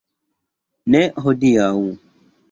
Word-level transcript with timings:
Ne 0.95 1.01
hodiaŭ. 1.25 1.81